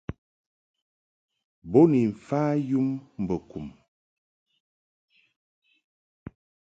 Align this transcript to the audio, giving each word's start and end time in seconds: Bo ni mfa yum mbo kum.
Bo 1.71 1.81
ni 1.91 2.01
mfa 2.11 2.41
yum 2.69 2.87
mbo 3.21 3.35
kum. 3.49 3.67